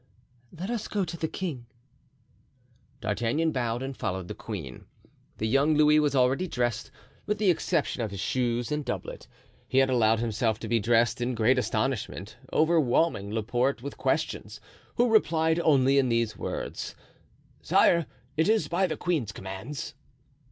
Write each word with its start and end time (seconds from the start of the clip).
"Let 0.59 0.71
us 0.71 0.87
go 0.87 1.05
to 1.05 1.15
the 1.15 1.27
king." 1.27 1.67
D'Artagnan 3.01 3.51
bowed 3.51 3.83
and 3.83 3.95
followed 3.95 4.29
the 4.29 4.33
queen. 4.33 4.85
The 5.37 5.47
young 5.47 5.75
Louis 5.75 5.99
was 5.99 6.15
already 6.15 6.47
dressed, 6.47 6.89
with 7.27 7.37
the 7.37 7.51
exception 7.51 8.01
of 8.01 8.09
his 8.09 8.19
shoes 8.19 8.71
and 8.71 8.83
doublet; 8.83 9.27
he 9.67 9.77
had 9.77 9.91
allowed 9.91 10.17
himself 10.19 10.57
to 10.61 10.67
be 10.67 10.79
dressed, 10.79 11.21
in 11.21 11.35
great 11.35 11.59
astonishment, 11.59 12.35
overwhelming 12.51 13.29
Laporte 13.31 13.83
with 13.83 13.95
questions, 13.99 14.59
who 14.95 15.13
replied 15.13 15.59
only 15.59 15.99
in 15.99 16.09
these 16.09 16.35
words, 16.35 16.95
"Sire, 17.61 18.07
it 18.35 18.49
is 18.49 18.67
by 18.67 18.87
the 18.87 18.97
queen's 18.97 19.31
commands." 19.31 19.93